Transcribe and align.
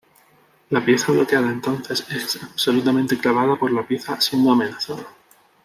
La 0.71 0.83
pieza 0.83 1.11
bloqueada 1.11 1.51
entonces 1.51 2.03
es 2.09 2.39
absolutamente 2.41 3.19
clavada 3.19 3.55
por 3.55 3.71
la 3.71 3.85
pieza 3.87 4.19
siendo 4.19 4.51
amenazada. 4.51 5.05